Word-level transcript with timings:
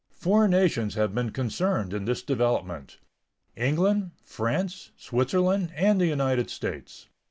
Four 0.15 0.47
nations 0.47 0.95
have 0.95 1.13
been 1.13 1.29
concerned 1.29 1.93
in 1.93 2.05
this 2.05 2.23
development—England, 2.23 4.09
France, 4.23 4.91
Switzerland, 4.97 5.71
and 5.77 6.01
the 6.01 6.07
United 6.07 6.49
States. 6.49 7.07